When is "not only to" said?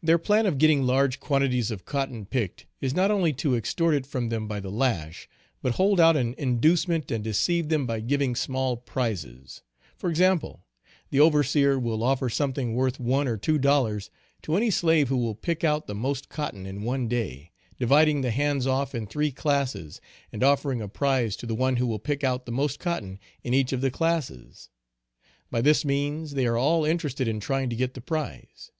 2.94-3.56